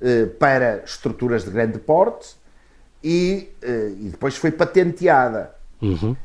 [0.01, 2.35] uh, para estruturas de grande porte
[3.03, 5.53] e, uh, e depois foi patenteada.
[5.84, 6.15] Uhum.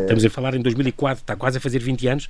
[0.00, 2.28] Estamos a falar em 2004, está quase a fazer 20 anos,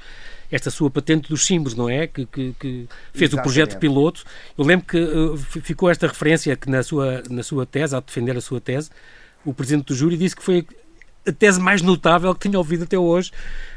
[0.52, 2.06] esta sua patente dos símbolos, não é?
[2.06, 3.38] Que, que, que fez Exatamente.
[3.38, 4.24] o projeto piloto.
[4.56, 8.40] Eu lembro que ficou esta referência que na sua, na sua tese, ao defender a
[8.40, 8.90] sua tese,
[9.44, 10.66] o presidente do júri disse que foi
[11.26, 13.32] a tese mais notável que tinha ouvido até hoje,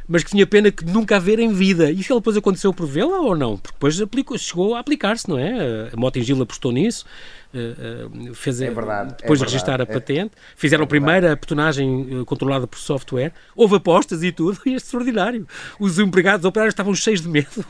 [0.07, 1.91] mas que tinha pena que nunca haver em vida.
[1.91, 3.57] E isso depois aconteceu por vê-la ou não?
[3.57, 5.89] Porque depois aplicou, chegou a aplicar-se, não é?
[5.93, 7.05] A Motengil apostou nisso,
[7.53, 10.87] eh, eh, fez, é verdade, depois é de registrar a é patente, fizeram é a
[10.87, 15.45] primeira petonagem eh, controlada por software, houve apostas e tudo, e é extraordinário.
[15.77, 17.65] Os empregados operários estavam cheios de medo,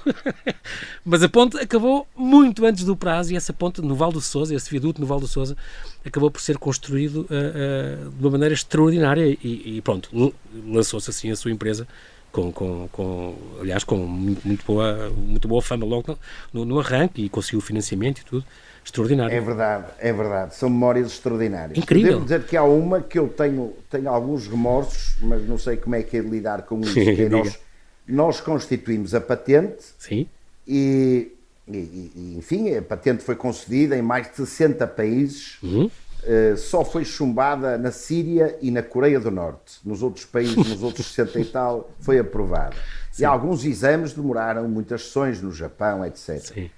[1.04, 4.54] mas a ponte acabou muito antes do prazo e essa ponte no Val do Sousa,
[4.54, 5.58] esse viaduto no Val do Sousa,
[6.06, 10.34] acabou por ser construído uh, uh, de uma maneira extraordinária e, e pronto,
[10.68, 11.88] lançou-se assim a sua empresa
[12.32, 16.18] com, com, com, aliás, com muito, muito, boa, muito boa fama logo
[16.54, 18.46] no, no arranque e conseguiu financiamento e tudo.
[18.84, 19.36] Extraordinário.
[19.36, 20.56] É verdade, é verdade.
[20.56, 21.78] São memórias extraordinárias.
[21.78, 22.14] Incrível.
[22.14, 25.96] Devo dizer que há uma que eu tenho, tenho alguns remorsos, mas não sei como
[25.96, 27.00] é que é de lidar com isso.
[27.00, 27.60] é nós,
[28.08, 30.28] nós constituímos a patente Sim.
[30.68, 31.32] E,
[31.68, 35.62] e, e, enfim, a patente foi concedida em mais de 60 países.
[35.62, 35.90] Uhum.
[36.24, 39.80] Uh, só foi chumbada na Síria e na Coreia do Norte.
[39.84, 42.76] Nos outros países, nos outros 60 e tal, foi aprovada.
[43.12, 43.24] Sim.
[43.24, 46.40] E alguns exames demoraram muitas sessões no Japão, etc.
[46.40, 46.72] Sim.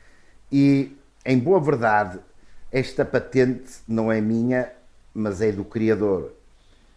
[0.52, 2.20] E, em boa verdade,
[2.72, 4.72] esta patente não é minha,
[5.14, 6.34] mas é do criador.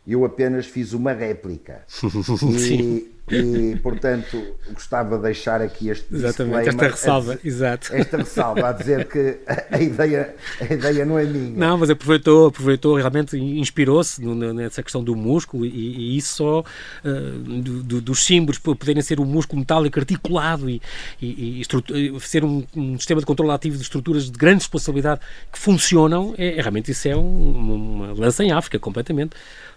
[0.06, 1.84] Eu apenas fiz uma réplica.
[2.70, 4.40] e, e, portanto,
[4.72, 7.92] gostava de deixar aqui este Exatamente, esta ressalva, a, exato.
[7.92, 9.38] Esta ressalva a dizer que
[9.70, 11.56] a ideia, a ideia não é minha.
[11.56, 17.38] Não, mas aproveitou, aproveitou realmente inspirou-se nessa questão do músculo e, e isso só uh,
[17.40, 20.80] do, do, dos símbolos poderem ser um músculo metálico articulado e,
[21.20, 25.20] e, e ser um, um, sistema de controle ativo de estruturas de grande responsabilidade
[25.52, 29.34] que funcionam, é, é realmente isso é um, uma lança em África, completamente.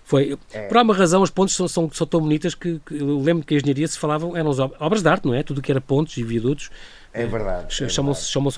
[0.10, 0.62] Foi, é.
[0.64, 3.54] Por alguma razão, as pontes são, são, são tão bonitas que, que, eu lembro que
[3.54, 5.44] a engenharia se falavam, eram obras de arte, não é?
[5.44, 6.72] Tudo que era pontes e viadutos.
[7.14, 7.84] É verdade.
[7.84, 8.52] É chamam-se chamam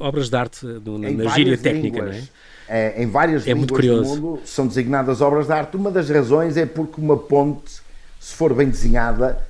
[0.00, 2.24] obras de arte no, na gíria técnica, não é?
[2.68, 3.00] é?
[3.00, 5.76] Em várias é línguas do mundo são designadas obras de arte.
[5.76, 7.74] Uma das razões é porque uma ponte,
[8.18, 9.40] se for bem desenhada,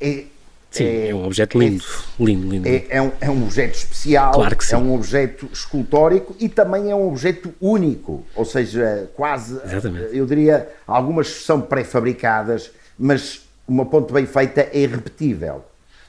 [0.00, 0.26] é
[0.72, 2.66] Sim, é, é um objeto lindo, é, lindo, lindo.
[2.66, 4.74] É, é, um, é um objeto especial, claro que sim.
[4.74, 10.16] é um objeto escultórico e também é um objeto único, ou seja, quase, Exatamente.
[10.16, 15.62] eu diria, algumas são pré-fabricadas, mas uma ponte bem feita é irrepetível.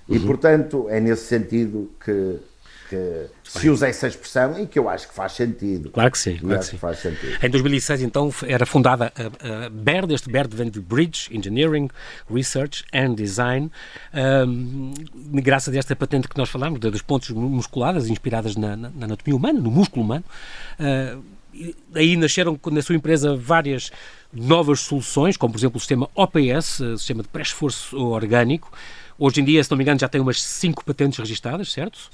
[0.07, 0.15] Uhum.
[0.15, 2.37] E, portanto, é nesse sentido que,
[2.89, 5.89] que se usa essa expressão e que eu acho que faz sentido.
[5.91, 6.37] Claro que sim.
[6.37, 6.77] Claro que sim.
[6.77, 7.37] faz sentido.
[7.41, 10.13] Em 2006, então, era fundada a, a BERD.
[10.13, 11.89] Este BERD vem de Bridge Engineering,
[12.29, 13.71] Research and Design.
[14.13, 14.93] Um,
[15.41, 19.35] graças a esta patente que nós falamos, dos pontos musculares, inspiradas na, na, na anatomia
[19.35, 20.23] humana, no músculo humano.
[20.79, 21.23] Uh,
[21.93, 23.91] aí nasceram na sua empresa várias
[24.31, 28.71] novas soluções, como por exemplo o sistema OPS, o sistema de pré-esforço orgânico,
[29.17, 32.09] Hoje em dia, se não me engano, já tem umas 5 patentes registadas, certo?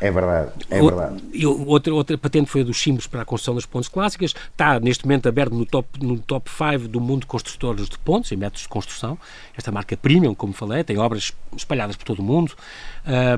[0.00, 1.22] É verdade, é verdade.
[1.32, 4.34] E outra, outra patente foi a dos símbolos para a construção das pontes clássicas.
[4.50, 7.98] Está, neste momento, aberto no top 5 no top five do mundo de construtores de
[7.98, 9.18] pontes e métodos de construção.
[9.56, 12.52] Esta marca premium, como falei, tem obras espalhadas por todo o mundo.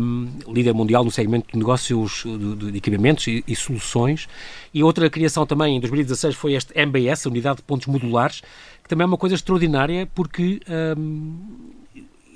[0.01, 4.29] Um, líder mundial no segmento de negócios de, de equipamentos e, e, soluções.
[4.73, 8.43] E outra criação também, em 2016, foi este MBS, a Unidade de Pontos Modulares,
[8.83, 10.61] que também é uma coisa extraordinária porque...
[10.97, 11.80] Um,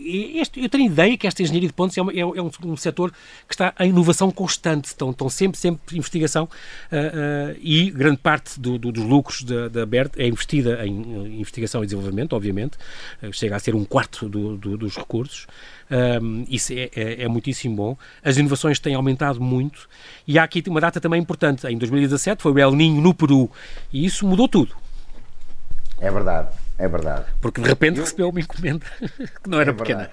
[0.05, 2.77] este, eu tenho ideia que esta engenharia de pontos é, uma, é, é um, um,
[2.77, 3.13] setor
[3.49, 8.61] que está em inovação constante, estão, estão sempre, sempre investigação uh, uh, e grande parte
[8.61, 12.77] do, do, dos lucros da, da BERT é investida em investigação e desenvolvimento, obviamente,
[13.23, 15.47] uh, chega a ser um quarto do, dos recursos.
[15.91, 17.99] Um, isso é, é, é, muitíssimo bom.
[18.23, 19.89] As inovações têm aumentado muito
[20.27, 21.67] e há aqui uma data também importante.
[21.67, 23.51] Em 2017 foi o El Ninho no Peru
[23.93, 24.75] e isso mudou tudo.
[26.01, 26.64] É verdade.
[26.79, 27.27] É verdade.
[27.41, 28.05] Porque de repente eu...
[28.05, 28.87] recebeu uma encomenda
[29.43, 30.11] que não era é pequena.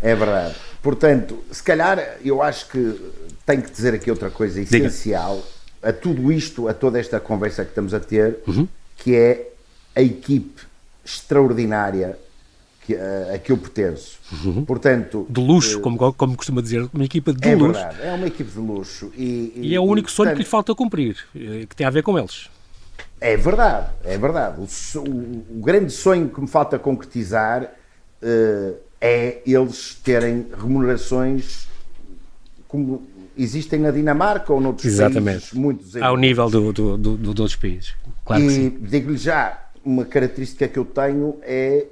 [0.00, 0.54] É verdade.
[0.82, 3.00] Portanto, se calhar eu acho que
[3.46, 5.90] tenho que dizer aqui outra coisa essencial Diga.
[5.90, 8.66] a tudo isto, a toda esta conversa que estamos a ter, uhum.
[8.96, 9.52] que é
[9.94, 10.62] a equipe
[11.04, 12.18] extraordinária
[12.84, 14.18] que, a, a que eu pertenço.
[14.44, 14.64] Uhum.
[14.64, 17.80] Portanto, de luxo, uh, como, como costuma dizer, uma equipa de é luxo.
[17.80, 19.12] É verdade, é uma equipe de luxo.
[19.16, 21.86] E, e, e é o único sonho portanto, que lhe falta cumprir, eh, que tem
[21.86, 22.48] a ver com eles.
[23.22, 24.60] É verdade, é verdade.
[24.60, 31.68] O, o, o grande sonho que me falta concretizar uh, é eles terem remunerações
[32.66, 33.06] como
[33.38, 35.24] existem na Dinamarca ou noutros Exatamente.
[35.24, 37.94] países muito Ao nível do, do, do, do, dos outros países.
[38.24, 41.86] Claro e digo-lhe já, uma característica que eu tenho é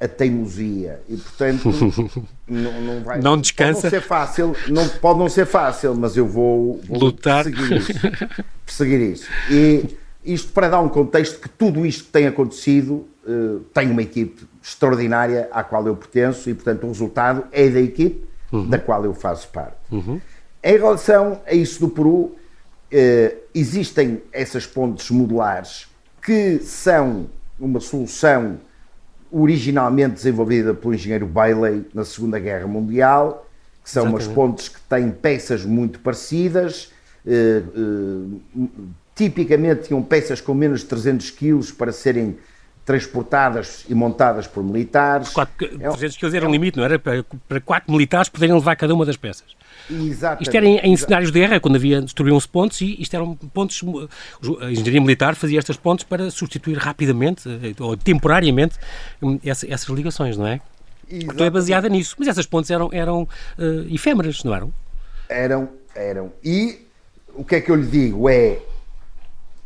[0.00, 1.68] a teimosia e portanto
[2.48, 6.16] não, não vai não descansa pode não ser fácil não pode não ser fácil mas
[6.16, 7.92] eu vou, vou lutar perseguir isso,
[8.64, 9.28] perseguir isso.
[9.50, 14.02] e isto para dar um contexto que tudo isto que tem acontecido uh, tem uma
[14.02, 18.68] equipe extraordinária à qual eu pertenço e, portanto, o resultado é da equipe uhum.
[18.68, 19.76] da qual eu faço parte.
[19.90, 20.20] Uhum.
[20.62, 22.36] Em relação a isso do Peru, uh,
[23.54, 25.88] existem essas pontes modulares
[26.22, 27.28] que são
[27.58, 28.58] uma solução
[29.32, 33.46] originalmente desenvolvida pelo engenheiro Bailey na Segunda Guerra Mundial,
[33.82, 34.26] que são Exatamente.
[34.26, 36.92] umas pontes que têm peças muito parecidas,
[37.24, 38.40] uh,
[39.20, 42.38] tipicamente tinham peças com menos de 300 kg para serem
[42.86, 45.28] transportadas e montadas por militares.
[45.28, 46.98] 4, 300 kg era um limite, não era?
[46.98, 49.54] Para, para quatro militares poderem levar cada uma das peças.
[49.90, 50.42] Exatamente.
[50.44, 53.82] Isto era em, em cenários de guerra, quando havia, destruíam-se pontes e isto eram pontes,
[54.62, 58.78] a engenharia militar fazia estas pontes para substituir rapidamente eh, ou temporariamente
[59.20, 60.60] hum, essa, essas ligações, não é?
[61.06, 61.34] Exatamente.
[61.34, 62.16] Então é baseada nisso.
[62.18, 64.72] Mas essas pontes eram, eram uh, efêmeras, não eram?
[65.28, 66.32] Eram, eram.
[66.42, 66.86] E
[67.34, 68.58] o que é que eu lhe digo é,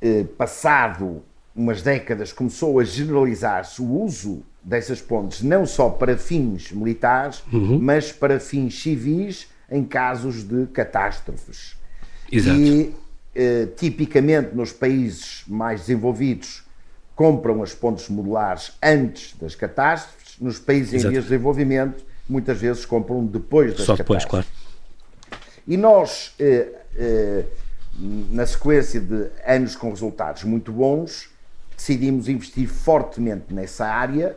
[0.05, 1.23] eh, passado
[1.57, 7.79] umas décadas, começou a generalizar-se o uso dessas pontes, não só para fins militares, uhum.
[7.81, 11.75] mas para fins civis, em casos de catástrofes.
[12.31, 12.59] Exato.
[12.59, 12.95] E,
[13.35, 16.65] eh, tipicamente, nos países mais desenvolvidos,
[17.17, 21.07] compram as pontes modulares antes das catástrofes, nos países Exato.
[21.07, 24.25] em vias de desenvolvimento, muitas vezes compram depois das Só catástrofes.
[24.25, 24.47] depois, claro.
[25.67, 26.35] E nós.
[26.39, 27.45] Eh, eh,
[27.99, 31.31] na sequência de anos com resultados muito bons,
[31.77, 34.37] decidimos investir fortemente nessa área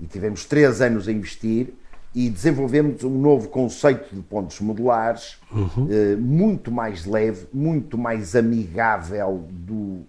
[0.00, 1.72] e tivemos três anos a investir
[2.14, 5.88] e desenvolvemos um novo conceito de pontos modulares uhum.
[5.90, 10.00] eh, muito mais leve, muito mais amigável do,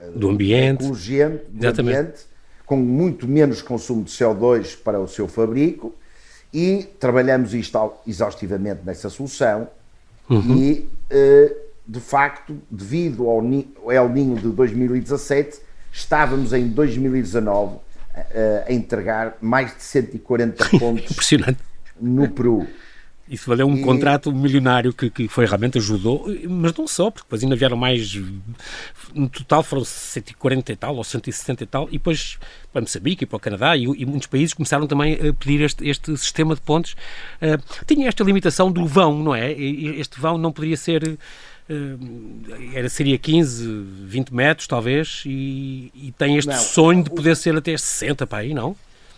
[0.00, 0.96] eh, do ambiente, do
[1.82, 2.20] ambiente,
[2.64, 5.94] com muito menos consumo de CO2 para o seu fabrico
[6.52, 9.68] e trabalhamos isto exaustivamente nessa solução
[10.30, 10.56] uhum.
[10.56, 11.54] e eh,
[11.88, 13.42] de facto, devido ao
[13.90, 15.58] El Ninho de 2017,
[15.90, 17.78] estávamos em 2019
[18.14, 21.16] eh, a entregar mais de 140 pontos
[21.98, 22.66] no Peru.
[23.28, 23.82] Isso valeu um e...
[23.82, 28.14] contrato milionário que, que foi realmente ajudou, mas não só, porque depois ainda vieram mais.
[29.14, 32.38] No total foram 140 e tal, ou 160 e tal, e depois
[32.72, 35.86] para Moçambique e para o Canadá e, e, muitos países começaram também a pedir este,
[35.86, 36.94] este sistema de pontes.
[37.42, 39.52] Uh, tinha esta limitação do vão, não é?
[39.52, 41.16] Este vão não poderia ser eh,
[42.74, 43.66] era, seria 15,
[44.04, 48.38] 20 metros talvez, e, e tem este não, sonho de poder ser até 60 para
[48.38, 48.74] aí, não?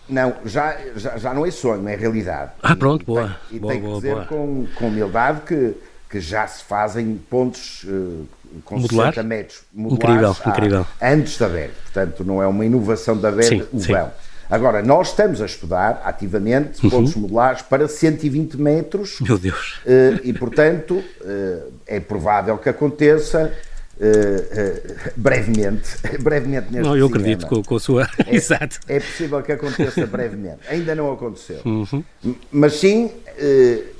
[0.08, 2.50] Não, já, já, já não é sonho, é realidade.
[2.62, 3.36] Ah, pronto, e, boa.
[3.50, 4.26] E, boa, tem boa, que dizer boa.
[4.26, 5.74] Com, com humildade que,
[6.10, 8.26] que já se fazem pontos uh,
[8.64, 9.14] com Modular?
[9.14, 10.86] 60 metros Incrível, há, incrível.
[11.00, 11.72] antes da BED.
[11.84, 13.92] Portanto, não é uma inovação da Sim, o sim.
[13.92, 14.10] vão.
[14.50, 16.90] Agora, nós estamos a estudar ativamente Uhum.
[16.90, 19.80] pontos modulares para 120 metros Meu Deus.
[19.86, 23.52] eh, e, portanto, eh, é provável que aconteça
[24.00, 28.08] eh, brevemente, brevemente neste Não, eu acredito com, com a sua.
[28.26, 28.80] Exato.
[28.88, 30.60] É possível que aconteça brevemente.
[30.68, 31.60] Ainda não aconteceu.
[31.64, 32.02] Uhum.
[32.50, 33.10] Mas sim,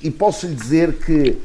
[0.03, 1.39] e posso lhe dizer que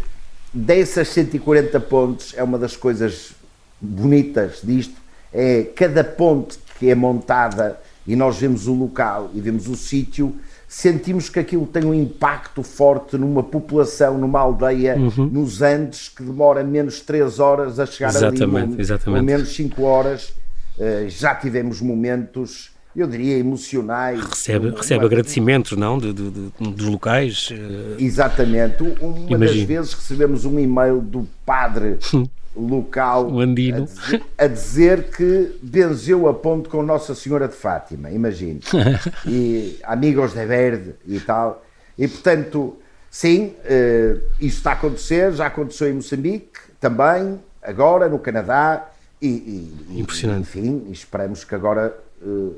[0.53, 3.33] dessas 140 pontes é uma das coisas
[3.79, 4.95] bonitas disto,
[5.33, 10.35] é cada ponte que é montada e nós vemos o local e vemos o sítio,
[10.67, 16.63] sentimos que aquilo tem um impacto forte numa população, numa aldeia, nos Andes, que demora
[16.63, 19.19] menos 3 horas a chegar ali, Exatamente, ou, exatamente.
[19.19, 20.33] ou menos 5 horas.
[20.77, 24.19] Eh, já tivemos momentos, eu diria, emocionais.
[24.23, 25.97] Recebe, Uma- recebe uma- agradecimentos, não?
[25.97, 27.49] De, de- de- dos locais.
[27.51, 28.83] eh, Exatamente.
[29.01, 29.67] Uma das Imagino.
[29.67, 31.97] vezes recebemos um e-mail do padre
[32.55, 33.83] local O andino.
[33.83, 38.59] A, dizer, a dizer que benzeu a ponte com Nossa Senhora de Fátima, imagino.
[39.27, 41.63] e amigos de verde e tal.
[41.97, 42.77] E portanto,
[43.11, 48.89] sim, eh, isso está a acontecer, já aconteceu em Moçambique também, agora no Canadá.
[49.21, 50.41] E, e- e- Impressionante.
[50.57, 52.49] Enfim, e esperamos que agora eh,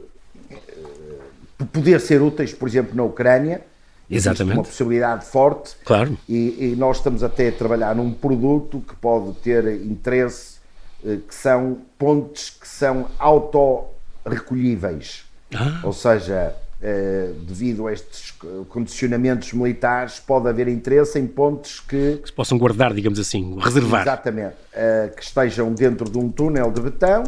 [1.72, 3.62] poder ser úteis, por exemplo, na Ucrânia.
[4.10, 4.58] Existe Exatamente.
[4.58, 5.76] uma possibilidade forte.
[5.84, 6.18] Claro.
[6.30, 10.58] E, e nós estamos até a trabalhar num produto que pode ter interesse,
[11.06, 15.26] eh, que são pontes que são autorrecolhíveis.
[15.54, 15.82] Ah.
[15.84, 18.34] Ou seja, eh, devido a estes
[18.70, 24.04] condicionamentos militares, pode haver interesse em pontes que, Que se possam guardar, digamos assim, reservar.
[24.04, 27.24] exatamente, eh, que estejam dentro de um túnel de betão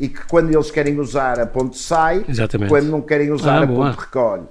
[0.00, 2.70] e que quando eles querem usar a ponte sai, Exatamente.
[2.70, 3.90] quando não querem usar Ah, a boa.
[3.90, 4.42] ponte recolhe.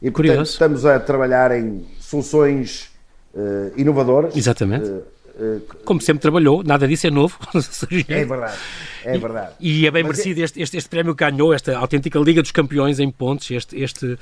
[0.00, 0.52] E portanto Curioso.
[0.52, 2.88] estamos a trabalhar em soluções
[3.36, 4.34] eh, inovadoras.
[4.34, 4.88] Exatamente.
[4.88, 7.38] Eh, Como sempre trabalhou, nada disso é novo.
[8.08, 8.56] é verdade,
[9.04, 9.52] é verdade.
[9.60, 12.50] E é bem Mas merecido este, este, este prémio que ganhou, esta autêntica Liga dos
[12.50, 14.18] Campeões em pontos, este, este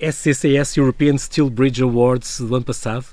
[0.00, 3.06] SCCS European Steel Bridge Awards do ano passado,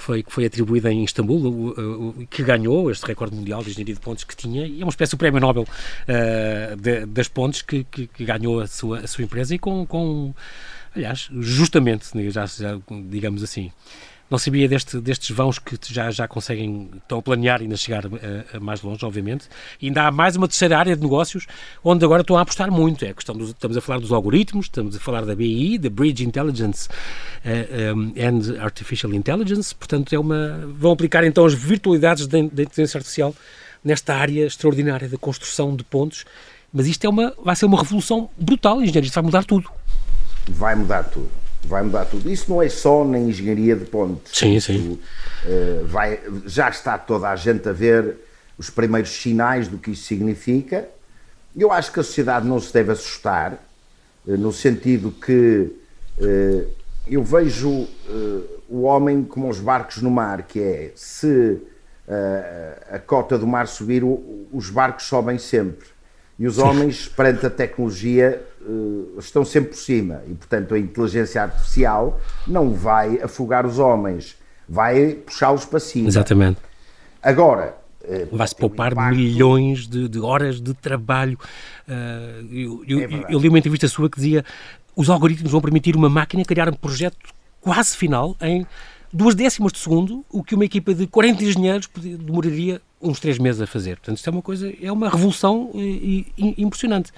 [0.00, 4.00] que foi, que foi atribuído em Istambul, que ganhou este recorde mundial de engenharia de
[4.00, 5.66] pontes que tinha, e é uma espécie de prémio Nobel
[6.08, 9.84] eh, de- das pontes que, que- que ganhou a sua, a sua empresa e com,
[9.84, 10.34] com
[10.96, 12.78] aliás, justamente, já, já,
[13.10, 13.70] digamos assim.
[14.30, 18.04] Não sabia deste, destes vãos que já, já conseguem, estão a planear ainda chegar
[18.54, 19.48] a mais longe, obviamente.
[19.82, 21.46] E ainda há mais uma terceira área de negócios
[21.82, 23.04] onde agora estão a apostar muito.
[23.04, 25.90] É a questão dos, estamos a falar dos algoritmos, estamos a falar da BI, da
[25.90, 26.88] Bridge Intelligence
[27.44, 29.74] eh, um, and Artificial Intelligence.
[29.74, 33.34] Portanto, é uma, vão aplicar então as virtualidades da, inteligência artificial
[33.84, 36.24] nesta área extraordinária da construção de pontos.
[36.72, 39.06] Mas isto é uma, vai ser uma revolução brutal, engenheiro.
[39.06, 39.68] Isto vai mudar tudo.
[40.48, 41.30] Vai mudar tudo.
[41.64, 42.30] Vai mudar tudo.
[42.30, 44.36] Isso não é só na engenharia de pontes.
[44.36, 44.98] Sim, sim.
[45.46, 48.16] eh, vai, já está toda a gente a ver
[48.58, 50.88] os primeiros sinais do que isso significa.
[51.56, 53.52] Eu acho que a sociedade não se deve assustar,
[54.26, 55.70] eh, no sentido que
[56.18, 56.64] eh,
[57.06, 57.88] eu vejo
[58.68, 61.58] o homem como os barcos no mar, que é se
[62.92, 65.86] a cota do mar subir, o- os barcos sobem sempre.
[66.38, 70.22] E os homens, perante a tecnologia, eh, estão sempre por cima.
[70.28, 74.36] E, portanto, a inteligência artificial não vai afogar os homens,
[74.68, 76.08] vai puxá-los para cima.
[76.08, 76.58] Exatamente.
[77.22, 81.38] Agora, eh, Vai-se poupar impacto- milhões de, de horas de trabalho.
[81.88, 84.44] Ah, eu, eu- É eu li uma entrevista sua que dizia
[84.96, 87.16] os algoritmos vão permitir uma máquina criar um projeto
[87.60, 88.66] quase final em
[89.12, 93.60] duas décimas de segundo, o que uma equipa de 40 engenheiros demoraria uns três meses
[93.60, 93.96] a fazer.
[93.96, 97.10] Portanto, isto é uma coisa, é uma revolução e, e- impressionante.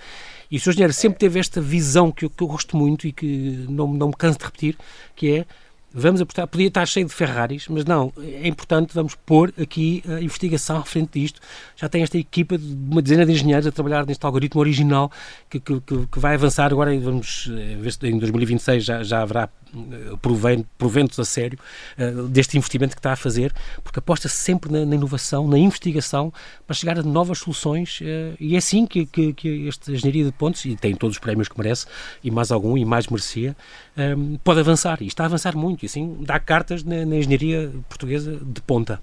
[0.51, 0.71] E o Sr.
[0.71, 4.09] Engenheiro sempre teve esta visão que eu, que eu gosto muito e que não, não
[4.09, 4.77] me canso de repetir,
[5.17, 5.47] que é
[5.95, 10.21] Vamos apostar, podia estar cheio de Ferraris, mas não, é importante, vamos pôr aqui a
[10.23, 11.39] investigação à frente disto.
[11.77, 15.13] Já tem esta equipa de uma dezena de engenheiros a trabalhar neste algoritmo original
[15.51, 17.51] que, que, que- vai avançar agora, vamos
[17.81, 21.59] ver se em 2026 já, já haverá eh, proven- proventos a sério
[21.99, 23.53] eh, deste investimento que está a fazer,
[23.85, 26.33] porque aposta sempre na, na inovação, na investigação,
[26.67, 30.33] para chegar a novas soluções eh, e é assim que, que, que esta engenharia de
[30.33, 31.85] pontos, e tem todos os prémios que merece,
[32.25, 33.55] e mais algum, e mais merecia,
[33.97, 37.71] eh, pode avançar, e está a avançar muito, e assim dá cartas na, na engenharia
[37.89, 39.01] portuguesa de ponta.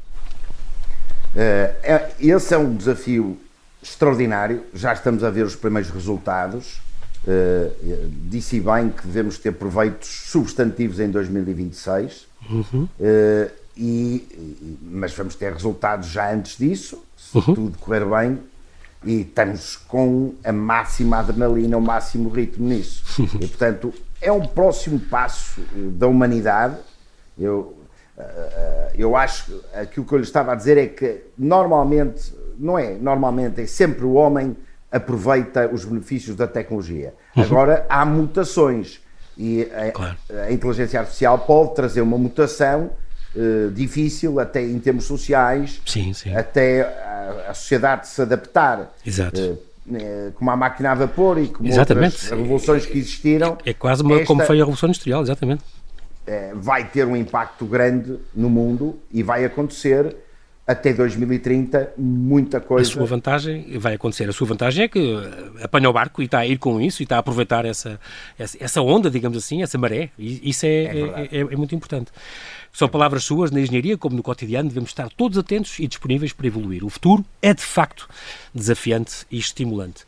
[1.35, 3.37] É- esse é um desafio
[3.81, 6.81] extraordinário, já estamos a ver os primeiros resultados.
[7.27, 7.69] Eh,
[8.29, 12.27] disse bem que devemos ter proveitos substantivos em 2026,
[12.99, 18.39] Eh, e, e- mas vamos ter resultados já antes disso, se tudo correr bem,
[19.05, 23.03] e estamos com a máxima adrenalina, o máximo ritmo nisso.
[23.39, 26.77] e portanto, é um próximo passo da humanidade.
[27.37, 27.77] Eu,
[28.93, 32.95] eu acho que aquilo que eu lhe estava a dizer é que normalmente, não é
[32.95, 34.55] normalmente, é sempre o homem
[34.91, 37.13] aproveita os benefícios da tecnologia.
[37.35, 37.43] Uhum.
[37.43, 39.01] Agora há mutações
[39.37, 40.17] e a, claro.
[40.47, 42.91] a, inteligência artificial pode trazer uma mutação
[43.35, 46.35] uh, difícil até em termos sociais, sim, sim.
[46.35, 48.91] até a, a, sociedade se adaptar.
[49.05, 49.39] Exato.
[49.39, 49.68] Uh,
[50.35, 52.13] como a máquina a vapor e como exatamente.
[52.13, 53.57] outras revoluções que existiram.
[53.65, 55.63] É quase uma, esta, como foi a Revolução Industrial, exatamente.
[56.55, 60.15] vai ter um impacto grande no mundo e vai acontecer
[60.69, 62.87] até 2030 muita coisa.
[62.87, 64.29] A sua vantagem vai acontecer.
[64.29, 65.15] A sua vantagem é que
[65.63, 67.99] apanha o barco e está a ir com isso e está a aproveitar essa,
[68.37, 70.11] essa, essa onda, digamos assim, essa maré.
[70.15, 72.11] E isso é, é, é, é, é muito importante.
[72.71, 76.47] São palavras suas, na engenharia como no cotidiano, devemos estar todos atentos e disponíveis para
[76.47, 76.83] evoluir.
[76.83, 78.07] O futuro é, de facto,
[78.53, 80.05] desafiante e estimulante.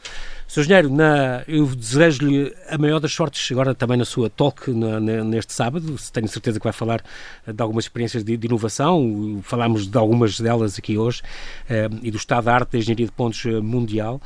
[0.52, 0.64] Sr.
[0.64, 5.24] Engenheiro, na, eu desejo-lhe a maior das sortes agora também na sua talk na, na,
[5.24, 5.95] neste sábado.
[6.12, 7.02] Tenho certeza que vai falar
[7.47, 9.39] eh, de algumas experiências de, de inovação.
[9.43, 11.22] Falámos de algumas delas aqui hoje
[11.70, 14.22] eh, e do estado da arte da engenharia de pontos eh, mundial.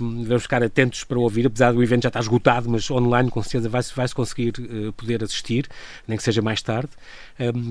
[0.00, 3.68] vamos ficar atentos para ouvir, apesar do evento já estar esgotado, mas online com certeza
[3.68, 4.54] vai-se vai -se conseguir
[4.96, 5.68] poder assistir,
[6.08, 6.88] nem que seja mais tarde.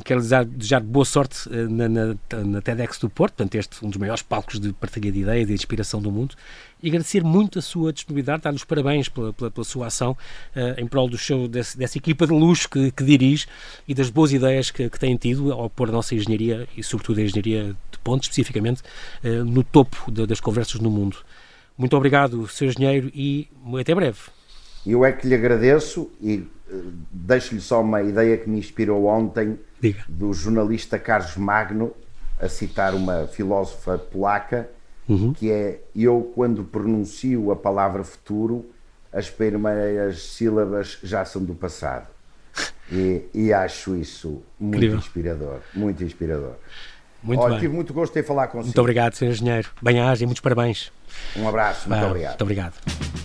[0.05, 4.21] quero desejar, desejar boa sorte na, na, TEDx do Porto, portanto, este um dos maiores
[4.21, 6.35] palcos de partilha de ideias e de inspiração do mundo
[6.81, 10.11] e agradecer muito a sua disponibilidade, dar-lhe os parabéns pela, pela, pela, sua ação
[10.55, 13.47] uh, em prol do show desse, dessa equipa de luxo que, que dirige
[13.87, 17.19] e das boas ideias que, que tem tido ao pôr a nossa engenharia e, sobretudo,
[17.19, 18.81] a engenharia de pontos, especificamente,
[19.23, 21.17] uh, no topo de, das conversas no mundo.
[21.77, 22.65] Muito obrigado, Sr.
[22.65, 23.47] Engenheiro, e
[23.79, 24.19] até breve.
[24.85, 29.59] Eu é que lhe agradeço e uh, deixo-lhe só uma ideia que me inspirou ontem
[29.81, 30.03] Diga.
[30.07, 31.93] do jornalista Carlos Magno
[32.39, 34.69] a citar uma filósofa polaca
[35.09, 35.33] uhum.
[35.33, 38.65] que é eu quando pronuncio a palavra futuro,
[39.11, 42.07] as primeiras sílabas já são do passado.
[42.91, 44.97] E, e acho isso muito Incrível.
[44.97, 46.53] inspirador, muito inspirador.
[47.21, 47.59] Muito Olha, bem.
[47.59, 48.67] tive muito gosto em falar consigo.
[48.67, 49.25] Muito obrigado, Sr.
[49.25, 49.69] Engenheiro.
[49.81, 50.91] Bem-aja e muitos parabéns.
[51.35, 52.29] Um abraço, muito obrigado.
[52.29, 53.18] Muito obrigado.